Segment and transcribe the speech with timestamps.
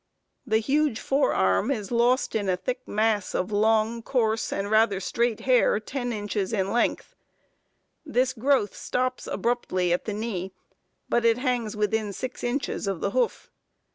[0.47, 4.99] The huge fore arm is lost in a thick mass of long, coarse, and rather
[4.99, 7.13] straight hair 10 inches in length.
[8.03, 10.53] This growth stops abruptly at the knee,
[11.07, 13.51] but it hangs within 6 inches of the hoof.